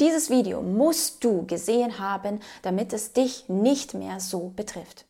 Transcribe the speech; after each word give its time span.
Dieses 0.00 0.30
Video 0.30 0.62
musst 0.62 1.22
du 1.22 1.44
gesehen 1.46 1.98
haben, 1.98 2.40
damit 2.62 2.94
es 2.94 3.12
dich 3.12 3.44
nicht 3.48 3.92
mehr 3.92 4.18
so 4.18 4.50
betrifft. 4.56 5.04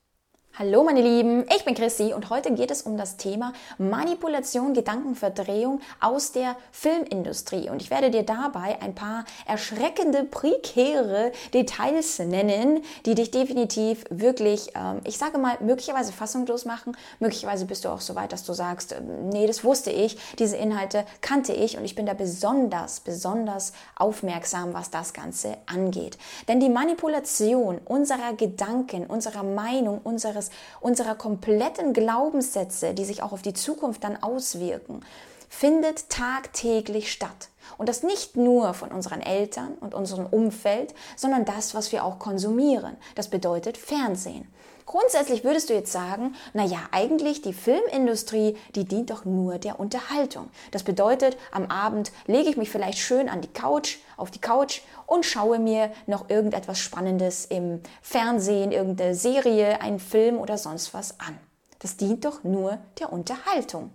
Hallo 0.61 0.85
meine 0.85 1.01
Lieben, 1.01 1.47
ich 1.57 1.65
bin 1.65 1.75
Chrissy 1.75 2.13
und 2.13 2.29
heute 2.29 2.53
geht 2.53 2.71
es 2.71 2.83
um 2.83 2.99
das 2.99 3.17
Thema 3.17 3.55
Manipulation, 3.79 4.75
Gedankenverdrehung 4.75 5.81
aus 6.01 6.33
der 6.33 6.55
Filmindustrie. 6.71 7.71
Und 7.71 7.81
ich 7.81 7.89
werde 7.89 8.11
dir 8.11 8.25
dabei 8.25 8.77
ein 8.83 8.95
paar 8.95 9.25
erschreckende, 9.47 10.23
prekäre 10.25 11.33
Details 11.55 12.19
nennen, 12.19 12.83
die 13.07 13.15
dich 13.15 13.31
definitiv 13.31 14.05
wirklich, 14.11 14.73
ähm, 14.75 15.01
ich 15.05 15.17
sage 15.17 15.39
mal, 15.39 15.57
möglicherweise 15.61 16.13
fassungslos 16.13 16.67
machen. 16.67 16.95
Möglicherweise 17.21 17.65
bist 17.65 17.87
du 17.87 17.89
auch 17.89 18.03
so 18.03 18.15
weit, 18.15 18.33
dass 18.33 18.45
du 18.45 18.53
sagst, 18.53 18.93
ähm, 18.93 19.31
nee, 19.31 19.47
das 19.47 19.65
wusste 19.65 19.91
ich, 19.91 20.19
diese 20.39 20.59
Inhalte 20.59 21.07
kannte 21.23 21.55
ich 21.55 21.79
und 21.79 21.87
ich 21.87 21.95
bin 21.95 22.05
da 22.05 22.13
besonders, 22.13 23.01
besonders 23.01 23.73
aufmerksam, 23.97 24.75
was 24.75 24.91
das 24.91 25.15
Ganze 25.15 25.57
angeht. 25.65 26.19
Denn 26.49 26.61
die 26.61 26.69
Manipulation 26.69 27.81
unserer 27.87 28.35
Gedanken, 28.35 29.07
unserer 29.07 29.43
Meinung, 29.43 30.03
unseres 30.05 30.50
unserer 30.81 31.15
kompletten 31.15 31.93
Glaubenssätze, 31.93 32.95
die 32.95 33.05
sich 33.05 33.23
auch 33.23 33.33
auf 33.33 33.43
die 33.43 33.55
Zukunft 33.55 34.05
dann 34.05 34.23
auswirken, 34.23 35.05
findet 35.49 36.09
tagtäglich 36.09 37.13
statt. 37.13 37.49
Und 37.79 37.89
das 37.89 38.03
nicht 38.03 38.37
nur 38.37 38.75
von 38.75 38.91
unseren 38.91 39.21
Eltern 39.21 39.75
und 39.81 39.95
unserem 39.95 40.27
Umfeld, 40.27 40.95
sondern 41.17 41.45
das, 41.45 41.75
was 41.75 41.93
wir 41.93 42.05
auch 42.05 42.19
konsumieren. 42.19 42.97
Das 43.15 43.29
bedeutet 43.29 43.77
Fernsehen. 43.77 44.47
Grundsätzlich 44.91 45.45
würdest 45.45 45.71
du 45.71 45.75
jetzt 45.75 45.93
sagen, 45.93 46.35
na 46.53 46.65
ja, 46.65 46.81
eigentlich 46.91 47.43
die 47.43 47.53
Filmindustrie, 47.53 48.57
die 48.75 48.85
dient 48.85 49.11
doch 49.11 49.25
nur 49.25 49.59
der 49.59 49.79
Unterhaltung. 49.79 50.51
Das 50.73 50.83
bedeutet, 50.83 51.37
am 51.53 51.67
Abend 51.67 52.11
lege 52.27 52.51
ich 52.51 52.57
mich 52.57 52.71
vielleicht 52.71 52.99
schön 52.99 53.29
an 53.29 53.41
die 53.41 53.53
Couch, 53.53 53.99
auf 54.17 54.33
die 54.33 54.41
Couch 54.41 54.81
und 55.07 55.25
schaue 55.25 55.61
mir 55.61 55.93
noch 56.09 56.29
irgendetwas 56.29 56.81
Spannendes 56.81 57.45
im 57.45 57.81
Fernsehen, 58.03 58.73
irgendeine 58.73 59.15
Serie, 59.15 59.81
einen 59.81 60.01
Film 60.01 60.39
oder 60.39 60.59
sonst 60.59 60.93
was 60.93 61.21
an. 61.21 61.39
Das 61.79 61.97
dient 61.97 62.25
doch 62.25 62.43
nur 62.43 62.79
der 62.99 63.13
Unterhaltung. 63.13 63.93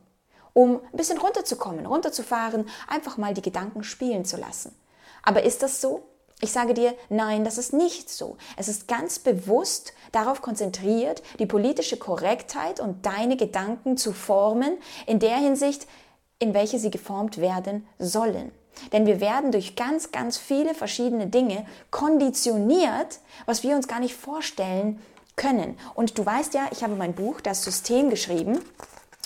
Um 0.56 0.80
ein 0.92 0.98
bisschen 0.98 1.18
runterzukommen, 1.18 1.86
runterzufahren, 1.86 2.70
einfach 2.88 3.18
mal 3.18 3.34
die 3.34 3.42
Gedanken 3.42 3.84
spielen 3.84 4.24
zu 4.24 4.38
lassen. 4.38 4.74
Aber 5.22 5.44
ist 5.44 5.62
das 5.62 5.82
so? 5.82 6.04
Ich 6.42 6.52
sage 6.52 6.74
dir, 6.74 6.96
nein, 7.10 7.44
das 7.44 7.58
ist 7.58 7.74
nicht 7.74 8.10
so. 8.10 8.38
Es 8.56 8.68
ist 8.68 8.88
ganz 8.88 9.20
bewusst 9.20 9.94
darauf 10.12 10.42
konzentriert, 10.42 11.24
die 11.40 11.46
politische 11.46 11.98
Korrektheit 11.98 12.80
und 12.80 13.06
deine 13.06 13.38
Gedanken 13.38 13.98
zu 13.98 14.14
formen, 14.14 14.78
in 15.06 15.20
der 15.20 15.38
Hinsicht, 15.38 15.88
in 16.40 16.54
welche 16.54 16.80
sie 16.80 16.92
geformt 16.92 17.38
werden 17.38 17.88
sollen. 18.00 18.52
Denn 18.94 19.06
wir 19.06 19.20
werden 19.20 19.52
durch 19.52 19.76
ganz, 19.76 20.12
ganz 20.12 20.38
viele 20.38 20.74
verschiedene 20.74 21.28
Dinge 21.28 21.66
konditioniert, 21.92 23.20
was 23.46 23.64
wir 23.64 23.76
uns 23.76 23.88
gar 23.88 24.00
nicht 24.00 24.16
vorstellen 24.16 25.02
können. 25.36 25.78
Und 25.96 26.18
du 26.18 26.26
weißt 26.26 26.54
ja, 26.54 26.68
ich 26.72 26.84
habe 26.84 26.96
mein 26.96 27.14
Buch, 27.14 27.42
das 27.42 27.64
System, 27.64 28.10
geschrieben. 28.10 28.60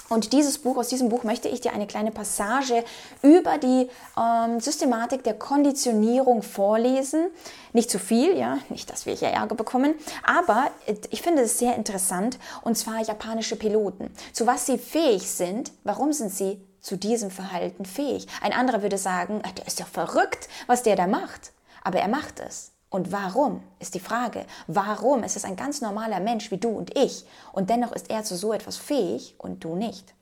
Und 0.09 0.33
dieses 0.33 0.57
Buch, 0.57 0.77
aus 0.77 0.89
diesem 0.89 1.09
Buch 1.09 1.23
möchte 1.23 1.47
ich 1.47 1.61
dir 1.61 1.73
eine 1.73 1.88
kleine 1.88 2.11
Passage 2.11 2.83
über 3.21 3.57
die 3.57 3.89
ähm, 4.17 4.59
Systematik 4.59 5.23
der 5.23 5.35
Konditionierung 5.35 6.41
vorlesen. 6.41 7.27
Nicht 7.73 7.91
zu 7.91 7.99
viel, 7.99 8.35
ja, 8.37 8.57
nicht, 8.69 8.89
dass 8.89 9.05
wir 9.05 9.13
hier 9.13 9.30
Ärger 9.30 9.55
bekommen, 9.55 9.93
aber 10.23 10.71
ich 11.11 11.21
finde 11.21 11.43
es 11.43 11.59
sehr 11.59 11.75
interessant 11.75 12.39
und 12.63 12.75
zwar 12.75 13.02
japanische 13.02 13.55
Piloten. 13.55 14.11
Zu 14.33 14.47
was 14.47 14.65
sie 14.65 14.80
fähig 14.80 15.30
sind, 15.30 15.71
warum 15.83 16.11
sind 16.11 16.31
sie 16.31 16.59
zu 16.81 16.97
diesem 16.97 17.30
Verhalten 17.30 17.85
fähig? 17.85 18.27
Ein 18.41 18.53
anderer 18.53 18.81
würde 18.81 18.97
sagen, 18.97 19.41
der 19.57 19.67
ist 19.67 19.80
ja 19.80 19.85
verrückt, 19.85 20.49
was 20.65 20.81
der 20.83 20.95
da 20.95 21.05
macht. 21.05 21.52
Aber 21.83 21.99
er 21.99 22.07
macht 22.07 22.39
es. 22.39 22.71
Und 22.89 23.11
warum 23.11 23.61
ist 23.79 23.93
die 23.93 23.99
Frage. 23.99 24.45
Warum? 24.67 25.23
Es 25.23 25.35
ist 25.35 25.45
ein 25.45 25.55
ganz 25.55 25.81
normaler 25.81 26.19
Mensch 26.19 26.49
wie 26.49 26.57
du 26.57 26.69
und 26.69 26.97
ich. 26.97 27.25
Und 27.51 27.69
dennoch 27.69 27.91
ist 27.91 28.09
er 28.09 28.23
zu 28.23 28.35
so 28.35 28.51
etwas 28.51 28.77
fähig 28.77 29.35
und 29.37 29.64
du 29.64 29.75
nicht. 29.75 30.15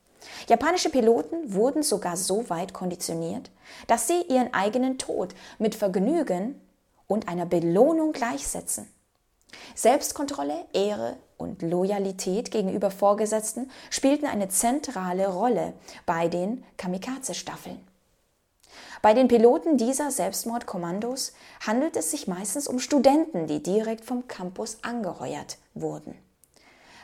Japanische 0.50 0.90
Piloten 0.90 1.53
wurden 1.53 1.84
sogar 1.84 2.18
so 2.18 2.50
weit 2.50 2.74
konditioniert, 2.74 3.50
dass 3.88 4.08
sie 4.08 4.22
ihren 4.28 4.53
eigenen 4.53 4.97
Tod 4.97 5.34
mit 5.59 5.75
Vergnügen 5.75 6.59
und 7.08 7.30
einer 7.30 7.46
Belohnung 7.46 8.12
gleichsetzen. 8.12 8.92
Selbstkontrolle, 9.75 10.66
Ehre 10.74 11.16
und 11.38 11.62
Loyalität 11.62 12.52
gegenüber 12.52 12.92
Vorgesetzten 12.92 13.72
spielten 13.90 14.25
eine 14.25 14.50
zentrale 14.50 15.30
Rolle 15.30 15.74
bei 16.06 16.28
den 16.28 16.66
Kamikaze-Staffeln. 16.75 17.80
Bei 19.07 19.13
den 19.13 19.29
Piloten 19.29 19.78
dieser 19.78 20.12
Selbstmordkommandos 20.12 21.31
handelt 21.66 21.95
es 21.95 22.12
sich 22.12 22.28
meistens 22.28 22.68
um 22.68 22.78
Studenten, 22.78 23.47
die 23.47 23.63
direkt 23.63 24.03
vom 24.03 24.28
Campus 24.28 24.79
angeheuert 24.81 25.59
wurden. 25.73 26.13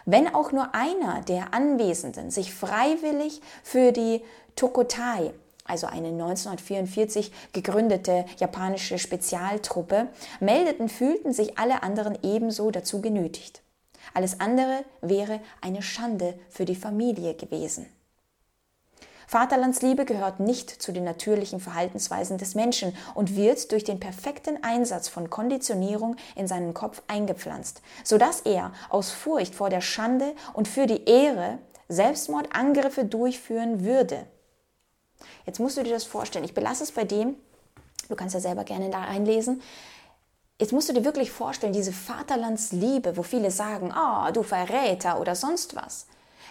Wenn 0.03 0.35
auch 0.35 0.51
nur 0.51 0.75
einer 0.75 1.21
der 1.21 1.53
Anwesenden 1.53 2.29
sich 2.29 2.53
freiwillig 2.53 3.39
für 3.63 3.93
die 3.93 4.21
Tokotai, 4.57 5.33
also 5.63 5.87
eine 5.87 6.09
1944 6.09 7.31
gegründete 7.53 8.25
japanische 8.37 8.99
Spezialtruppe, 8.99 10.09
meldeten, 10.41 10.89
fühlten 10.89 11.31
sich 11.31 11.57
alle 11.57 11.83
anderen 11.83 12.17
ebenso 12.21 12.69
dazu 12.69 12.99
genötigt. 12.99 13.61
Alles 14.13 14.41
andere 14.41 14.83
wäre 14.99 15.39
eine 15.61 15.81
Schande 15.81 16.37
für 16.49 16.65
die 16.65 16.75
Familie 16.75 17.35
gewesen. 17.35 17.85
Vaterlandsliebe 19.33 20.05
gehört 20.05 20.39
nicht 20.39 20.69
zu 20.69 20.91
den 20.91 21.05
natürlichen 21.05 21.59
Verhaltensweisen 21.59 22.38
des 22.38 22.53
Menschen 22.53 22.95
und 23.16 23.35
wird 23.35 23.71
durch 23.71 23.83
den 23.83 23.99
perfekten 23.99 24.63
Einsatz 24.63 25.07
von 25.07 25.31
Konditionierung 25.31 26.17
in 26.35 26.47
seinen 26.47 26.75
Kopf 26.75 27.01
eingepflanzt, 27.07 27.81
sodass 28.03 28.41
er 28.41 28.73
aus 28.91 29.09
Furcht 29.09 29.55
vor 29.55 29.71
der 29.71 29.81
Schande 29.81 30.35
und 30.53 30.67
für 30.67 30.85
die 30.85 31.05
Ehre 31.05 31.57
Selbstmordangriffe 31.89 33.05
durchführen 33.05 33.83
würde. 33.83 34.27
Jetzt 35.47 35.59
musst 35.59 35.77
du 35.77 35.83
dir 35.83 35.94
das 35.94 36.03
vorstellen. 36.03 36.45
Ich 36.45 36.53
belasse 36.53 36.83
es 36.83 36.91
bei 36.91 37.03
dem, 37.03 37.35
du 38.09 38.15
kannst 38.15 38.35
ja 38.35 38.39
selber 38.39 38.65
gerne 38.65 38.91
da 38.91 39.01
einlesen. 39.01 39.63
Jetzt 40.59 40.73
musst 40.73 40.89
du 40.89 40.94
dir 40.94 41.05
wirklich 41.05 41.31
vorstellen, 41.31 41.73
diese 41.73 41.91
Vaterlandsliebe, 41.91 43.17
wo 43.17 43.23
viele 43.23 43.50
sagen, 43.50 43.91
oh, 43.97 44.31
du 44.31 44.44
Verräter 44.44 45.19
oder 45.19 45.33
sonst 45.33 45.75
was. 45.75 46.05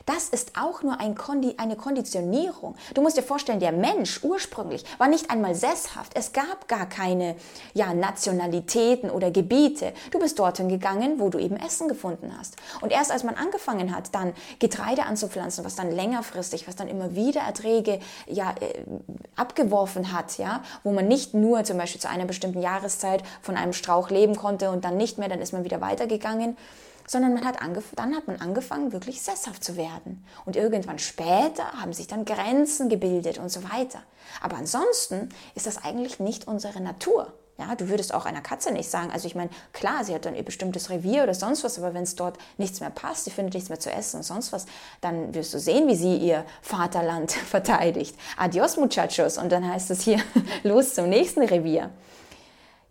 Das 0.06 0.28
ist 0.28 0.53
auch 0.58 0.82
nur 0.82 1.00
ein 1.00 1.14
Kondi 1.14 1.54
eine 1.58 1.76
Konditionierung. 1.76 2.76
Du 2.94 3.03
musst 3.03 3.16
dir 3.16 3.22
vorstellen, 3.22 3.60
der 3.60 3.72
Mensch 3.72 4.22
ursprünglich 4.22 4.84
war 4.98 5.08
nicht 5.08 5.30
einmal 5.30 5.54
sesshaft. 5.54 6.12
Es 6.14 6.32
gab 6.32 6.69
gar 6.69 6.86
keine 6.86 7.36
ja, 7.75 7.94
Nationalitäten 7.94 9.10
oder 9.10 9.31
Gebiete. 9.31 9.92
Du 10.10 10.19
bist 10.19 10.38
dorthin 10.38 10.69
gegangen, 10.69 11.19
wo 11.19 11.28
du 11.28 11.38
eben 11.38 11.56
Essen 11.56 11.88
gefunden 11.88 12.32
hast. 12.38 12.56
Und 12.81 12.92
erst 12.92 13.12
als 13.12 13.25
man 13.25 13.34
angefangen 13.34 13.94
hat, 13.94 14.14
dann 14.14 14.32
Getreide 14.58 15.04
anzupflanzen, 15.04 15.64
was 15.64 15.76
dann 15.76 15.91
längerfristig, 15.91 16.66
was 16.66 16.76
dann 16.76 16.88
immer 16.88 17.14
wieder 17.14 17.42
Erträge 17.42 18.00
ja, 18.26 18.54
äh, 18.60 18.84
abgeworfen 19.36 20.12
hat, 20.12 20.38
ja, 20.38 20.62
wo 20.82 20.92
man 20.92 21.08
nicht 21.08 21.34
nur 21.34 21.64
zum 21.64 21.78
Beispiel 21.78 22.00
zu 22.00 22.08
einer 22.08 22.25
bestimmten 22.25 22.60
Jahreszeit 22.60 23.22
von 23.41 23.56
einem 23.56 23.72
Strauch 23.72 24.10
leben 24.10 24.36
konnte 24.36 24.70
und 24.70 24.84
dann 24.84 24.97
nicht 24.97 25.19
mehr, 25.19 25.28
dann 25.28 25.41
ist 25.41 25.52
man 25.52 25.64
wieder 25.64 25.81
weitergegangen 25.81 26.56
sondern 27.06 27.34
man 27.34 27.44
hat 27.44 27.56
dann 27.96 28.16
hat 28.16 28.26
man 28.26 28.40
angefangen, 28.40 28.92
wirklich 28.92 29.22
sesshaft 29.22 29.62
zu 29.62 29.76
werden. 29.76 30.24
Und 30.44 30.56
irgendwann 30.56 30.98
später 30.98 31.72
haben 31.80 31.92
sich 31.92 32.06
dann 32.06 32.24
Grenzen 32.24 32.88
gebildet 32.88 33.38
und 33.38 33.50
so 33.50 33.62
weiter. 33.64 34.02
Aber 34.40 34.56
ansonsten 34.56 35.28
ist 35.54 35.66
das 35.66 35.84
eigentlich 35.84 36.20
nicht 36.20 36.46
unsere 36.46 36.80
Natur. 36.80 37.32
Ja, 37.58 37.74
du 37.74 37.88
würdest 37.88 38.14
auch 38.14 38.24
einer 38.24 38.40
Katze 38.40 38.72
nicht 38.72 38.90
sagen, 38.90 39.10
also 39.12 39.26
ich 39.26 39.34
meine, 39.34 39.50
klar, 39.72 40.04
sie 40.04 40.14
hat 40.14 40.24
dann 40.24 40.34
ihr 40.34 40.42
bestimmtes 40.42 40.88
Revier 40.88 41.22
oder 41.22 41.34
sonst 41.34 41.62
was, 41.62 41.78
aber 41.78 41.92
wenn 41.92 42.02
es 42.02 42.16
dort 42.16 42.38
nichts 42.56 42.80
mehr 42.80 42.90
passt, 42.90 43.24
sie 43.24 43.30
findet 43.30 43.54
nichts 43.54 43.69
mehr 43.69 43.78
zu 43.78 43.92
essen 43.92 44.16
und 44.16 44.22
sonst 44.22 44.52
was, 44.52 44.66
dann 45.00 45.34
wirst 45.34 45.52
du 45.52 45.60
sehen, 45.60 45.86
wie 45.86 45.94
sie 45.94 46.16
ihr 46.16 46.44
Vaterland 46.62 47.30
verteidigt. 47.50 48.16
Adios, 48.36 48.78
Muchachos. 48.78 49.36
Und 49.36 49.52
dann 49.52 49.70
heißt 49.70 49.90
es 49.90 50.00
hier, 50.00 50.19
los 50.62 50.94
zum 50.94 51.08
nächsten 51.08 51.42
Revier. 51.42 51.90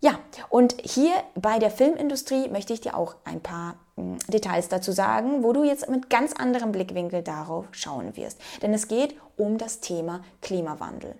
Ja, 0.00 0.18
und 0.48 0.76
hier 0.82 1.12
bei 1.34 1.58
der 1.58 1.70
Filmindustrie 1.70 2.48
möchte 2.48 2.72
ich 2.72 2.80
dir 2.80 2.96
auch 2.96 3.16
ein 3.24 3.40
paar 3.40 3.76
Details 3.96 4.68
dazu 4.68 4.92
sagen, 4.92 5.42
wo 5.42 5.52
du 5.52 5.64
jetzt 5.64 5.88
mit 5.88 6.08
ganz 6.08 6.32
anderem 6.32 6.72
Blickwinkel 6.72 7.22
darauf 7.22 7.66
schauen 7.72 8.16
wirst. 8.16 8.40
Denn 8.62 8.72
es 8.72 8.88
geht 8.88 9.16
um 9.36 9.58
das 9.58 9.80
Thema 9.80 10.22
Klimawandel. 10.40 11.14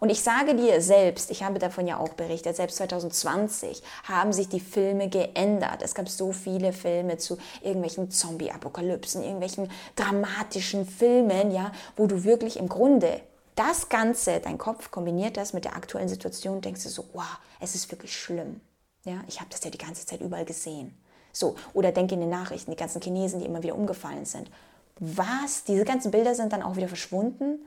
Und 0.00 0.10
ich 0.10 0.22
sage 0.22 0.54
dir 0.54 0.80
selbst, 0.80 1.30
ich 1.30 1.42
habe 1.42 1.58
davon 1.58 1.86
ja 1.86 1.98
auch 1.98 2.14
berichtet, 2.14 2.56
selbst 2.56 2.76
2020 2.76 3.82
haben 4.04 4.32
sich 4.32 4.48
die 4.48 4.60
Filme 4.60 5.08
geändert. 5.08 5.82
Es 5.82 5.94
gab 5.94 6.08
so 6.08 6.32
viele 6.32 6.72
Filme 6.72 7.18
zu 7.18 7.36
irgendwelchen 7.62 8.10
Zombie-Apokalypsen, 8.10 9.22
irgendwelchen 9.22 9.70
dramatischen 9.94 10.86
Filmen, 10.86 11.50
ja, 11.50 11.72
wo 11.96 12.06
du 12.06 12.24
wirklich 12.24 12.58
im 12.58 12.68
Grunde 12.68 13.20
das 13.54 13.88
Ganze, 13.88 14.40
dein 14.40 14.58
Kopf 14.58 14.90
kombiniert 14.90 15.36
das 15.36 15.52
mit 15.52 15.64
der 15.64 15.76
aktuellen 15.76 16.08
Situation, 16.08 16.60
denkst 16.60 16.82
du 16.82 16.88
so, 16.88 17.04
wow, 17.12 17.38
es 17.60 17.74
ist 17.74 17.90
wirklich 17.90 18.14
schlimm. 18.14 18.60
Ja, 19.04 19.20
ich 19.28 19.40
habe 19.40 19.50
das 19.50 19.64
ja 19.64 19.70
die 19.70 19.78
ganze 19.78 20.04
Zeit 20.04 20.20
überall 20.20 20.44
gesehen. 20.44 20.98
So, 21.36 21.54
oder 21.74 21.92
denk 21.92 22.12
in 22.12 22.20
den 22.20 22.30
Nachrichten, 22.30 22.70
die 22.70 22.78
ganzen 22.78 23.02
Chinesen, 23.02 23.40
die 23.40 23.44
immer 23.44 23.62
wieder 23.62 23.74
umgefallen 23.74 24.24
sind. 24.24 24.50
Was? 24.98 25.64
Diese 25.64 25.84
ganzen 25.84 26.10
Bilder 26.10 26.34
sind 26.34 26.50
dann 26.50 26.62
auch 26.62 26.76
wieder 26.76 26.88
verschwunden? 26.88 27.58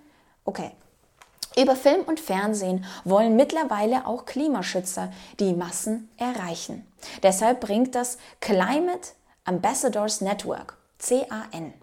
Okay. 0.44 0.72
Über 1.56 1.76
Film 1.76 2.02
und 2.02 2.20
Fernsehen 2.20 2.84
wollen 3.04 3.36
mittlerweile 3.36 4.08
auch 4.08 4.26
Klimaschützer 4.26 5.12
die 5.40 5.54
Massen 5.54 6.10
erreichen. 6.18 6.84
Deshalb 7.22 7.60
bringt 7.60 7.94
das 7.94 8.18
Climate 8.40 9.10
Ambassadors 9.46 10.22
Network, 10.22 10.76
CAN, 10.98 11.74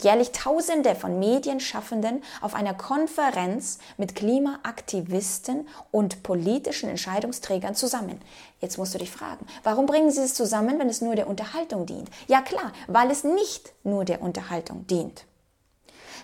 jährlich 0.00 0.32
Tausende 0.32 0.94
von 0.94 1.18
Medienschaffenden 1.18 2.22
auf 2.40 2.54
einer 2.54 2.74
Konferenz 2.74 3.78
mit 3.96 4.14
Klimaaktivisten 4.14 5.68
und 5.90 6.22
politischen 6.22 6.88
Entscheidungsträgern 6.88 7.74
zusammen. 7.74 8.20
Jetzt 8.60 8.78
musst 8.78 8.94
du 8.94 8.98
dich 8.98 9.10
fragen, 9.10 9.46
warum 9.62 9.86
bringen 9.86 10.10
sie 10.10 10.22
es 10.22 10.34
zusammen, 10.34 10.78
wenn 10.78 10.88
es 10.88 11.00
nur 11.00 11.16
der 11.16 11.28
Unterhaltung 11.28 11.86
dient? 11.86 12.08
Ja 12.28 12.42
klar, 12.42 12.72
weil 12.86 13.10
es 13.10 13.24
nicht 13.24 13.72
nur 13.82 14.04
der 14.04 14.22
Unterhaltung 14.22 14.86
dient. 14.86 15.24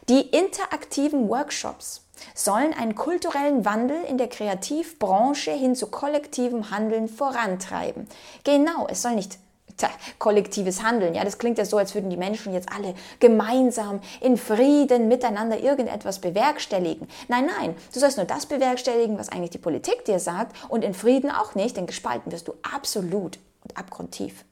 Die 0.08 0.20
interaktiven 0.20 1.29
Workshops 1.29 2.06
sollen 2.35 2.75
einen 2.75 2.94
kulturellen 2.94 3.64
Wandel 3.64 4.02
in 4.05 4.19
der 4.19 4.29
Kreativbranche 4.29 5.52
hin 5.52 5.75
zu 5.75 5.87
kollektivem 5.87 6.70
Handeln 6.70 7.08
vorantreiben. 7.08 8.08
Genau, 8.44 8.87
es 8.88 9.02
soll 9.02 9.14
nicht 9.14 9.38
tja, 9.81 9.91
kollektives 10.19 10.82
Handeln. 10.82 11.15
Ja, 11.15 11.25
das 11.25 11.38
klingt 11.38 11.59
ja 11.59 11.65
so, 11.65 11.79
als 11.79 11.94
würden 11.94 12.11
die 12.11 12.17
Menschen 12.17 12.53
jetzt 12.53 12.69
alle 12.73 12.94
gemeinsam 13.19 14.00
in 14.21 14.37
Frieden 14.37 15.09
miteinander 15.09 15.59
irgendetwas 15.59 16.21
bewerkstelligen. 16.21 17.09
Nein, 17.29 17.49
nein, 17.59 17.75
du 17.93 18.00
sollst 18.00 18.17
nur 18.17 18.27
das 18.27 18.47
bewerkstelligen, 18.47 19.19
was 19.19 19.31
eigentlich 19.31 19.50
die 19.50 19.59
Politik 19.59 20.05
dir 20.05 20.19
sagt 20.19 20.56
und 20.69 20.85
in 20.85 20.94
Frieden 20.94 21.31
auch 21.31 21.55
nicht, 21.55 21.77
denn 21.77 21.87
gespalten 21.87 22.32
wirst 22.32 22.49
du 22.49 22.55
absolut 22.62 23.38
und 23.65 23.77
abgrundtief. 23.77 24.44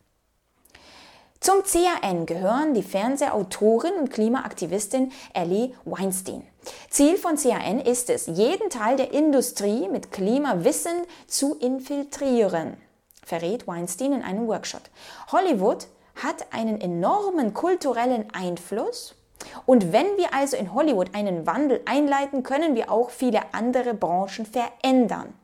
Zum 1.40 1.62
CAN 1.62 2.26
gehören 2.26 2.74
die 2.74 2.82
Fernsehautorin 2.82 3.94
und 3.94 4.10
Klimaaktivistin 4.10 5.12
Ellie 5.32 5.72
Weinstein. 5.84 6.42
Ziel 6.90 7.16
von 7.16 7.36
CAN 7.36 7.78
ist 7.78 8.10
es, 8.10 8.26
jeden 8.26 8.70
Teil 8.70 8.96
der 8.96 9.12
Industrie 9.12 9.88
mit 9.88 10.10
Klimawissen 10.10 11.04
zu 11.28 11.54
infiltrieren, 11.54 12.76
verrät 13.28 13.66
Weinstein 13.66 14.12
in 14.12 14.22
einem 14.22 14.48
Workshop. 14.48 14.82
Hollywood 15.30 15.86
hat 16.16 16.52
einen 16.52 16.80
enormen 16.80 17.54
kulturellen 17.54 18.26
Einfluss 18.32 19.14
und 19.66 19.92
wenn 19.92 20.16
wir 20.16 20.34
also 20.34 20.56
in 20.56 20.74
Hollywood 20.74 21.14
einen 21.14 21.46
Wandel 21.46 21.80
einleiten, 21.84 22.42
können 22.42 22.74
wir 22.74 22.90
auch 22.90 23.10
viele 23.10 23.42
andere 23.52 23.94
Branchen 23.94 24.46
verändern. 24.46 25.34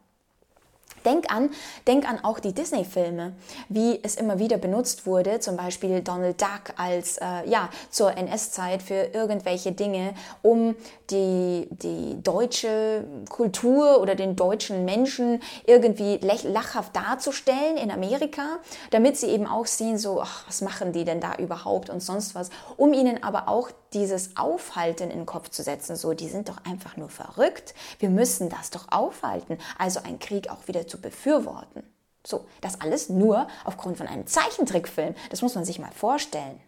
Denk 1.04 1.32
an, 1.32 1.50
denk 1.86 2.08
an 2.08 2.24
auch 2.24 2.38
die 2.38 2.52
Disney-Filme, 2.52 3.34
wie 3.68 4.00
es 4.02 4.16
immer 4.16 4.38
wieder 4.38 4.58
benutzt 4.58 5.06
wurde, 5.06 5.40
zum 5.40 5.56
Beispiel 5.56 6.00
Donald 6.00 6.40
Duck 6.40 6.74
als 6.76 7.18
äh, 7.18 7.48
ja 7.48 7.68
zur 7.90 8.16
NS-Zeit 8.16 8.82
für 8.82 9.10
irgendwelche 9.12 9.72
Dinge, 9.72 10.14
um 10.42 10.74
die 11.10 11.68
die 11.70 12.22
deutsche 12.22 13.04
Kultur 13.28 14.00
oder 14.00 14.14
den 14.14 14.36
deutschen 14.36 14.84
Menschen 14.84 15.40
irgendwie 15.66 16.18
lachhaft 16.18 16.96
darzustellen 16.96 17.76
in 17.76 17.90
Amerika, 17.90 18.58
damit 18.90 19.16
sie 19.16 19.26
eben 19.26 19.46
auch 19.46 19.66
sehen, 19.66 19.98
so 19.98 20.20
ach, 20.20 20.46
was 20.46 20.62
machen 20.62 20.92
die 20.92 21.04
denn 21.04 21.20
da 21.20 21.34
überhaupt 21.36 21.90
und 21.90 22.00
sonst 22.00 22.34
was, 22.34 22.50
um 22.76 22.92
ihnen 22.92 23.22
aber 23.22 23.48
auch 23.48 23.70
dieses 23.94 24.36
Aufhalten 24.36 25.10
in 25.10 25.18
den 25.18 25.26
Kopf 25.26 25.48
zu 25.48 25.62
setzen, 25.62 25.96
so 25.96 26.12
die 26.12 26.28
sind 26.28 26.48
doch 26.48 26.58
einfach 26.64 26.96
nur 26.96 27.08
verrückt, 27.08 27.74
wir 27.98 28.10
müssen 28.10 28.48
das 28.50 28.70
doch 28.70 28.86
aufhalten, 28.90 29.58
also 29.78 30.00
ein 30.04 30.18
Krieg 30.18 30.50
auch 30.50 30.68
wieder 30.68 30.86
zu 30.86 31.00
befürworten. 31.00 31.82
So, 32.26 32.46
das 32.60 32.80
alles 32.80 33.08
nur 33.08 33.48
aufgrund 33.64 33.98
von 33.98 34.06
einem 34.06 34.26
Zeichentrickfilm, 34.26 35.14
das 35.30 35.42
muss 35.42 35.54
man 35.54 35.64
sich 35.64 35.78
mal 35.78 35.92
vorstellen. 35.92 36.60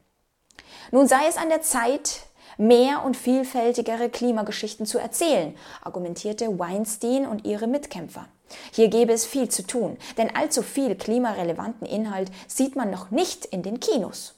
Nun 0.92 1.08
sei 1.08 1.26
es 1.28 1.36
an 1.36 1.48
der 1.48 1.62
Zeit, 1.62 2.20
mehr 2.58 3.04
und 3.04 3.16
vielfältigere 3.16 4.08
Klimageschichten 4.08 4.86
zu 4.86 4.98
erzählen, 4.98 5.54
argumentierte 5.82 6.58
Weinstein 6.58 7.26
und 7.26 7.44
ihre 7.44 7.66
Mitkämpfer. 7.66 8.28
Hier 8.70 8.88
gäbe 8.88 9.12
es 9.12 9.26
viel 9.26 9.48
zu 9.48 9.66
tun, 9.66 9.96
denn 10.16 10.34
allzu 10.34 10.62
viel 10.62 10.94
klimarelevanten 10.94 11.86
Inhalt 11.86 12.30
sieht 12.46 12.76
man 12.76 12.90
noch 12.90 13.10
nicht 13.10 13.44
in 13.46 13.62
den 13.62 13.80
Kinos. 13.80 14.35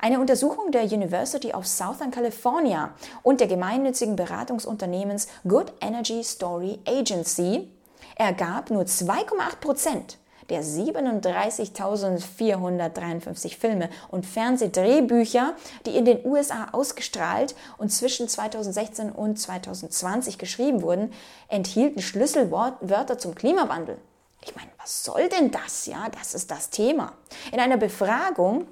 Eine 0.00 0.20
Untersuchung 0.20 0.70
der 0.70 0.84
University 0.84 1.52
of 1.52 1.66
Southern 1.66 2.10
California 2.10 2.94
und 3.22 3.40
der 3.40 3.46
gemeinnützigen 3.46 4.16
Beratungsunternehmens 4.16 5.28
Good 5.46 5.72
Energy 5.80 6.24
Story 6.24 6.78
Agency 6.86 7.68
ergab 8.16 8.70
nur 8.70 8.84
2,8 8.84 9.56
Prozent 9.60 10.18
der 10.48 10.62
37.453 10.62 13.58
Filme 13.58 13.90
und 14.10 14.24
Fernsehdrehbücher, 14.24 15.54
die 15.84 15.96
in 15.96 16.04
den 16.04 16.24
USA 16.24 16.68
ausgestrahlt 16.72 17.56
und 17.76 17.90
zwischen 17.90 18.28
2016 18.28 19.10
und 19.12 19.36
2020 19.38 20.38
geschrieben 20.38 20.82
wurden, 20.82 21.12
enthielten 21.48 22.02
Schlüsselwörter 22.02 23.18
zum 23.18 23.34
Klimawandel. 23.34 23.98
Ich 24.42 24.54
meine, 24.56 24.70
was 24.78 25.04
soll 25.04 25.28
denn 25.28 25.50
das? 25.50 25.84
Ja, 25.86 26.08
das 26.10 26.34
ist 26.34 26.50
das 26.50 26.70
Thema. 26.70 27.12
In 27.52 27.60
einer 27.60 27.76
Befragung 27.76 28.66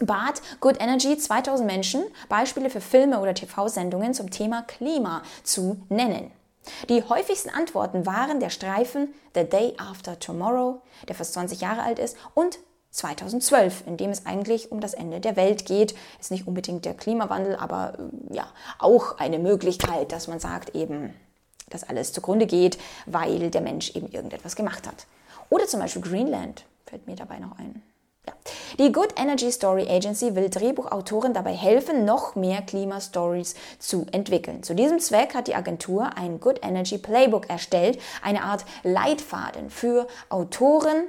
bat 0.00 0.42
Good 0.60 0.80
Energy 0.80 1.16
2000 1.16 1.66
Menschen, 1.66 2.02
Beispiele 2.28 2.70
für 2.70 2.80
Filme 2.80 3.20
oder 3.20 3.34
TV-Sendungen 3.34 4.14
zum 4.14 4.30
Thema 4.30 4.62
Klima 4.62 5.22
zu 5.42 5.82
nennen. 5.88 6.30
Die 6.88 7.02
häufigsten 7.02 7.50
Antworten 7.50 8.06
waren 8.06 8.40
der 8.40 8.50
Streifen 8.50 9.12
The 9.34 9.44
Day 9.44 9.74
After 9.78 10.18
Tomorrow, 10.18 10.80
der 11.08 11.16
fast 11.16 11.34
20 11.34 11.60
Jahre 11.60 11.82
alt 11.82 11.98
ist, 11.98 12.16
und 12.34 12.58
2012, 12.92 13.84
in 13.86 13.96
dem 13.96 14.10
es 14.10 14.26
eigentlich 14.26 14.70
um 14.70 14.80
das 14.80 14.94
Ende 14.94 15.18
der 15.18 15.36
Welt 15.36 15.64
geht. 15.64 15.94
Ist 16.20 16.30
nicht 16.30 16.46
unbedingt 16.46 16.84
der 16.84 16.94
Klimawandel, 16.94 17.56
aber 17.56 17.94
äh, 17.98 18.36
ja, 18.36 18.46
auch 18.78 19.18
eine 19.18 19.38
Möglichkeit, 19.38 20.12
dass 20.12 20.28
man 20.28 20.40
sagt 20.40 20.74
eben, 20.74 21.14
dass 21.70 21.84
alles 21.84 22.12
zugrunde 22.12 22.46
geht, 22.46 22.78
weil 23.06 23.50
der 23.50 23.62
Mensch 23.62 23.96
eben 23.96 24.08
irgendetwas 24.08 24.56
gemacht 24.56 24.86
hat. 24.86 25.06
Oder 25.48 25.66
zum 25.66 25.80
Beispiel 25.80 26.02
Greenland, 26.02 26.64
fällt 26.86 27.06
mir 27.06 27.16
dabei 27.16 27.38
noch 27.38 27.58
ein. 27.58 27.82
Ja. 28.26 28.34
Die 28.78 28.92
Good 28.92 29.18
Energy 29.18 29.50
Story 29.50 29.88
Agency 29.88 30.34
will 30.34 30.48
Drehbuchautoren 30.48 31.34
dabei 31.34 31.54
helfen, 31.54 32.04
noch 32.04 32.36
mehr 32.36 32.62
Klimastories 32.62 33.54
zu 33.78 34.06
entwickeln. 34.12 34.62
Zu 34.62 34.74
diesem 34.74 35.00
Zweck 35.00 35.34
hat 35.34 35.48
die 35.48 35.54
Agentur 35.54 36.16
ein 36.16 36.40
Good 36.40 36.60
Energy 36.62 36.98
Playbook 36.98 37.50
erstellt, 37.50 38.00
eine 38.22 38.44
Art 38.44 38.64
Leitfaden 38.84 39.70
für 39.70 40.06
Autoren, 40.28 41.08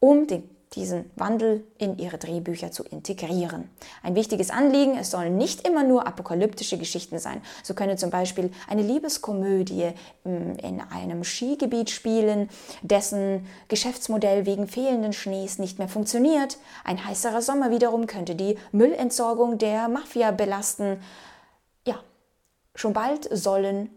um 0.00 0.26
den 0.26 0.57
diesen 0.74 1.10
Wandel 1.16 1.64
in 1.78 1.98
ihre 1.98 2.18
Drehbücher 2.18 2.70
zu 2.70 2.84
integrieren. 2.84 3.70
Ein 4.02 4.14
wichtiges 4.14 4.50
Anliegen, 4.50 4.96
es 4.98 5.10
sollen 5.10 5.36
nicht 5.36 5.66
immer 5.66 5.82
nur 5.82 6.06
apokalyptische 6.06 6.78
Geschichten 6.78 7.18
sein. 7.18 7.42
So 7.62 7.74
könne 7.74 7.96
zum 7.96 8.10
Beispiel 8.10 8.50
eine 8.68 8.82
Liebeskomödie 8.82 9.92
ähm, 10.24 10.56
in 10.62 10.80
einem 10.80 11.24
Skigebiet 11.24 11.90
spielen, 11.90 12.48
dessen 12.82 13.46
Geschäftsmodell 13.68 14.46
wegen 14.46 14.68
fehlenden 14.68 15.12
Schnees 15.12 15.58
nicht 15.58 15.78
mehr 15.78 15.88
funktioniert. 15.88 16.58
Ein 16.84 17.04
heißerer 17.04 17.42
Sommer 17.42 17.70
wiederum 17.70 18.06
könnte 18.06 18.34
die 18.34 18.58
Müllentsorgung 18.72 19.58
der 19.58 19.88
Mafia 19.88 20.30
belasten. 20.30 21.00
Ja, 21.86 21.98
schon 22.74 22.92
bald 22.92 23.28
sollen 23.30 23.90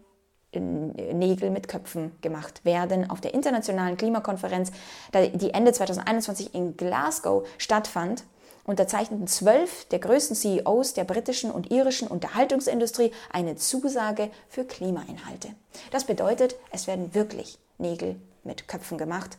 Nägel 0.60 1.50
mit 1.50 1.68
Köpfen 1.68 2.12
gemacht 2.20 2.64
werden. 2.64 3.08
Auf 3.10 3.20
der 3.20 3.34
internationalen 3.34 3.96
Klimakonferenz, 3.96 4.70
die 5.14 5.54
Ende 5.54 5.72
2021 5.72 6.54
in 6.54 6.76
Glasgow 6.76 7.46
stattfand, 7.58 8.24
unterzeichneten 8.64 9.26
zwölf 9.26 9.86
der 9.86 9.98
größten 9.98 10.36
CEOs 10.36 10.94
der 10.94 11.04
britischen 11.04 11.50
und 11.50 11.70
irischen 11.70 12.06
Unterhaltungsindustrie 12.08 13.12
eine 13.32 13.56
Zusage 13.56 14.30
für 14.48 14.64
Klimainhalte. 14.64 15.48
Das 15.90 16.04
bedeutet, 16.04 16.56
es 16.70 16.86
werden 16.86 17.14
wirklich 17.14 17.58
Nägel 17.78 18.16
mit 18.44 18.68
Köpfen 18.68 18.98
gemacht 18.98 19.38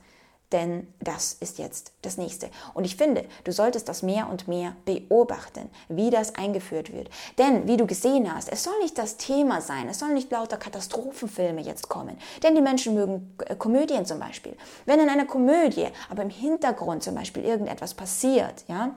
denn 0.54 0.88
das 1.00 1.34
ist 1.34 1.58
jetzt 1.58 1.92
das 2.04 2.18
nächste. 2.18 2.50
Und 2.74 2.86
ich 2.86 2.96
finde, 2.96 3.26
du 3.44 3.52
solltest 3.52 3.90
das 3.90 4.04
mehr 4.04 4.30
und 4.30 4.48
mehr 4.48 4.76
beobachten, 4.86 5.70
wie 5.90 6.10
das 6.10 6.36
eingeführt 6.36 6.94
wird. 6.94 7.10
Denn, 7.38 7.68
wie 7.68 7.78
du 7.78 7.88
gesehen 7.88 8.34
hast, 8.34 8.50
es 8.52 8.64
soll 8.64 8.78
nicht 8.82 8.98
das 8.98 9.18
Thema 9.18 9.60
sein, 9.62 9.90
es 9.90 10.00
soll 10.00 10.14
nicht 10.14 10.32
lauter 10.32 10.58
Katastrophenfilme 10.58 11.62
jetzt 11.62 11.90
kommen. 11.90 12.18
Denn 12.44 12.56
die 12.56 12.62
Menschen 12.62 12.94
mögen 12.94 13.36
äh, 13.46 13.56
Komödien 13.56 14.06
zum 14.06 14.20
Beispiel. 14.20 14.56
Wenn 14.86 15.00
in 15.00 15.10
einer 15.10 15.26
Komödie 15.26 15.88
aber 16.10 16.24
im 16.24 16.30
Hintergrund 16.30 17.04
zum 17.04 17.16
Beispiel 17.16 17.44
irgendetwas 17.44 17.94
passiert, 17.94 18.64
ja, 18.68 18.96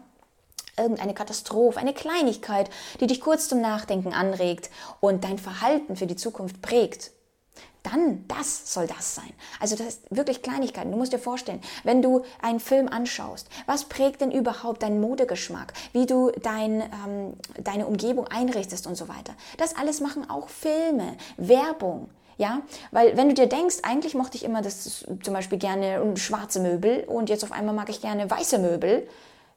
irgendeine 0.77 1.15
Katastrophe, 1.15 1.81
eine 1.81 1.95
Kleinigkeit, 1.95 2.69
die 3.01 3.07
dich 3.07 3.21
kurz 3.21 3.49
zum 3.49 3.61
Nachdenken 3.61 4.13
anregt 4.13 4.71
und 5.01 5.25
dein 5.25 5.39
Verhalten 5.39 5.97
für 5.97 6.07
die 6.07 6.17
Zukunft 6.17 6.61
prägt, 6.61 7.13
dann 7.87 8.25
das 8.29 8.73
soll 8.73 8.87
das 8.87 9.15
sein. 9.15 9.33
Also 9.61 9.77
das 9.77 9.87
ist 9.87 10.01
wirklich 10.11 10.43
Kleinigkeiten. 10.43 10.91
Du 10.91 10.97
musst 10.97 11.13
dir 11.13 11.19
vorstellen, 11.19 11.61
wenn 11.85 12.03
du 12.03 12.23
einen 12.43 12.61
Film 12.61 12.89
anschaust, 12.89 13.49
was 13.67 13.85
prägt 13.85 14.21
denn 14.21 14.33
überhaupt 14.33 14.83
deinen 14.83 15.01
Modegeschmack, 15.01 15.73
wie 15.93 16.07
du 16.07 16.33
dein, 16.43 16.83
ähm, 16.83 17.35
deine 17.63 17.87
Umgebung 17.87 18.27
einrichtest 18.27 18.87
und 18.87 18.97
so 18.97 19.09
weiter. 19.09 19.35
Das 19.57 19.77
alles 19.77 20.01
machen 20.01 20.29
auch 20.29 20.49
Filme, 20.49 21.17
Werbung. 21.37 22.11
Ja, 22.39 22.61
weil 22.91 23.17
wenn 23.17 23.29
du 23.29 23.35
dir 23.35 23.47
denkst, 23.47 23.77
eigentlich 23.83 24.15
mochte 24.15 24.37
ich 24.37 24.45
immer 24.45 24.61
das 24.61 25.07
zum 25.23 25.33
Beispiel 25.33 25.59
gerne 25.59 26.03
schwarze 26.17 26.61
Möbel 26.61 27.05
und 27.05 27.31
jetzt 27.31 27.45
auf 27.45 27.53
einmal 27.53 27.75
mag 27.75 27.89
ich 27.89 28.03
gerne 28.03 28.31
weiße 28.31 28.59
Möbel. 28.59 29.09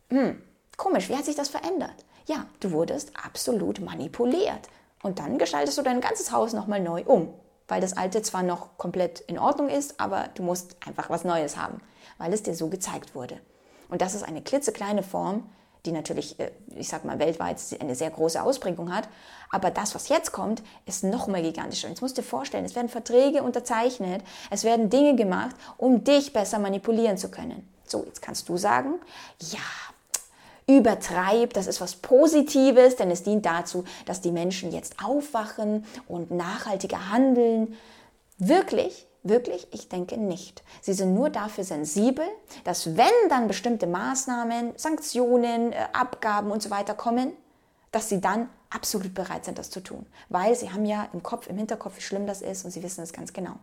Hm, 0.09 0.41
komisch, 0.77 1.09
wie 1.09 1.15
hat 1.15 1.25
sich 1.25 1.35
das 1.35 1.49
verändert? 1.49 2.05
Ja, 2.25 2.45
du 2.61 2.71
wurdest 2.71 3.11
absolut 3.21 3.81
manipuliert. 3.81 4.69
Und 5.01 5.19
dann 5.19 5.37
gestaltest 5.37 5.77
du 5.77 5.81
dein 5.81 5.99
ganzes 5.99 6.31
Haus 6.31 6.53
nochmal 6.53 6.79
neu 6.79 7.03
um. 7.05 7.33
Weil 7.69 7.79
das 7.79 7.95
alte 7.95 8.21
zwar 8.21 8.43
noch 8.43 8.77
komplett 8.77 9.21
in 9.21 9.39
Ordnung 9.39 9.69
ist, 9.69 9.99
aber 9.99 10.25
du 10.35 10.43
musst 10.43 10.75
einfach 10.85 11.09
was 11.09 11.23
Neues 11.23 11.55
haben, 11.55 11.79
weil 12.17 12.33
es 12.33 12.43
dir 12.43 12.53
so 12.53 12.67
gezeigt 12.67 13.15
wurde. 13.15 13.39
Und 13.87 14.01
das 14.01 14.13
ist 14.13 14.23
eine 14.23 14.41
klitzekleine 14.41 15.03
Form, 15.03 15.49
die 15.85 15.91
natürlich, 15.91 16.39
äh, 16.39 16.51
ich 16.75 16.89
sag 16.89 17.05
mal, 17.05 17.19
weltweit 17.19 17.57
eine 17.79 17.95
sehr 17.95 18.09
große 18.09 18.41
Ausprägung 18.41 18.93
hat. 18.93 19.07
Aber 19.49 19.71
das, 19.71 19.95
was 19.95 20.09
jetzt 20.09 20.31
kommt, 20.31 20.61
ist 20.85 21.03
noch 21.03 21.27
mal 21.27 21.41
gigantischer. 21.41 21.87
Jetzt 21.87 22.01
musst 22.01 22.17
du 22.17 22.21
dir 22.21 22.27
vorstellen, 22.27 22.65
es 22.65 22.75
werden 22.75 22.89
Verträge 22.89 23.43
unterzeichnet, 23.43 24.23
es 24.49 24.63
werden 24.63 24.89
Dinge 24.89 25.15
gemacht, 25.15 25.55
um 25.77 26.03
dich 26.03 26.33
besser 26.33 26.59
manipulieren 26.59 27.17
zu 27.17 27.31
können. 27.31 27.67
So, 27.87 28.03
jetzt 28.05 28.21
kannst 28.21 28.49
du 28.49 28.57
sagen, 28.57 28.95
ja, 29.39 29.59
übertreib, 30.69 31.53
das 31.53 31.65
ist 31.65 31.81
was 31.81 31.95
Positives, 31.95 32.95
denn 32.95 33.09
es 33.09 33.23
dient 33.23 33.45
dazu, 33.45 33.85
dass 34.05 34.21
die 34.21 34.31
Menschen 34.31 34.71
jetzt 34.71 35.03
aufwachen 35.03 35.83
und 36.07 36.29
nachhaltiger 36.29 37.11
handeln. 37.11 37.75
Wirklich? 38.37 39.07
Wirklich? 39.23 39.67
Ich 39.71 39.89
denke 39.89 40.17
nicht. 40.17 40.63
Sie 40.81 40.93
sind 40.93 41.15
nur 41.15 41.31
dafür 41.31 41.63
sensibel, 41.63 42.25
dass 42.63 42.95
wenn 42.95 43.29
dann 43.29 43.47
bestimmte 43.47 43.87
Maßnahmen, 43.87 44.73
Sanktionen, 44.77 45.73
äh, 45.73 45.87
Abgaben 45.91 46.51
und 46.51 46.61
so 46.61 46.69
weiter 46.69 46.93
kommen, 46.93 47.33
dass 47.91 48.07
sie 48.07 48.21
dann 48.21 48.47
absolut 48.69 49.15
bereit 49.15 49.45
sind, 49.45 49.57
das 49.57 49.71
zu 49.71 49.81
tun. 49.81 50.05
Weil 50.29 50.55
sie 50.55 50.71
haben 50.71 50.85
ja 50.85 51.09
im 51.11 51.23
Kopf, 51.23 51.47
im 51.47 51.57
Hinterkopf, 51.57 51.97
wie 51.97 52.01
schlimm 52.01 52.27
das 52.27 52.43
ist 52.43 52.63
und 52.63 52.71
sie 52.71 52.83
wissen 52.83 53.03
es 53.03 53.11
ganz 53.11 53.33
genau. 53.33 53.55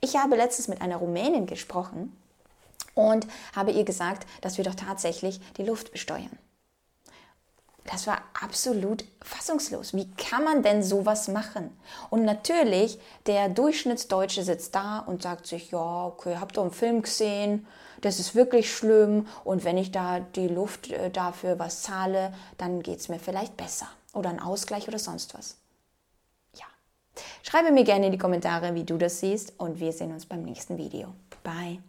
Ich 0.00 0.16
habe 0.16 0.34
letztens 0.34 0.66
mit 0.66 0.82
einer 0.82 0.96
Rumänin 0.96 1.46
gesprochen 1.46 2.14
und 2.94 3.26
habe 3.54 3.70
ihr 3.72 3.84
gesagt, 3.84 4.26
dass 4.40 4.58
wir 4.58 4.64
doch 4.64 4.74
tatsächlich 4.74 5.40
die 5.56 5.64
Luft 5.64 5.92
besteuern. 5.92 6.38
Das 7.90 8.06
war 8.06 8.22
absolut 8.40 9.04
fassungslos. 9.22 9.94
Wie 9.94 10.08
kann 10.12 10.44
man 10.44 10.62
denn 10.62 10.82
sowas 10.82 11.28
machen? 11.28 11.76
Und 12.10 12.24
natürlich, 12.24 13.00
der 13.26 13.48
Durchschnittsdeutsche 13.48 14.44
sitzt 14.44 14.74
da 14.74 15.00
und 15.00 15.22
sagt 15.22 15.46
sich, 15.46 15.70
ja, 15.70 16.06
okay, 16.06 16.36
habt 16.38 16.56
ihr 16.56 16.62
einen 16.62 16.70
Film 16.70 17.02
gesehen? 17.02 17.66
Das 18.00 18.20
ist 18.20 18.34
wirklich 18.34 18.72
schlimm. 18.72 19.26
Und 19.44 19.64
wenn 19.64 19.76
ich 19.76 19.90
da 19.90 20.20
die 20.20 20.48
Luft 20.48 20.90
äh, 20.90 21.10
dafür 21.10 21.58
was 21.58 21.82
zahle, 21.82 22.32
dann 22.58 22.82
geht 22.82 23.00
es 23.00 23.08
mir 23.08 23.18
vielleicht 23.18 23.56
besser. 23.56 23.88
Oder 24.12 24.30
ein 24.30 24.40
Ausgleich 24.40 24.86
oder 24.86 24.98
sonst 24.98 25.34
was. 25.34 25.56
Ja. 26.54 26.66
Schreibe 27.42 27.72
mir 27.72 27.84
gerne 27.84 28.06
in 28.06 28.12
die 28.12 28.18
Kommentare, 28.18 28.74
wie 28.74 28.84
du 28.84 28.98
das 28.98 29.20
siehst. 29.20 29.54
Und 29.58 29.80
wir 29.80 29.92
sehen 29.92 30.12
uns 30.12 30.26
beim 30.26 30.42
nächsten 30.42 30.78
Video. 30.78 31.14
Bye. 31.42 31.80